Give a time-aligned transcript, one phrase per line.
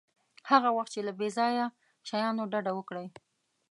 [0.49, 1.65] هغه وخت چې له بې ځایه
[2.07, 3.07] شیانو ډډه وکړئ.